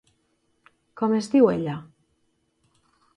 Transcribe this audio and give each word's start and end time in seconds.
Com 1.01 1.13
es 1.17 1.29
diu 1.33 1.49
ella? 1.57 1.75